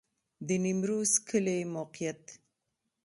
د 0.47 0.49
نیمروز 0.63 1.11
کلی 1.27 1.59
موقعیت 1.75 2.23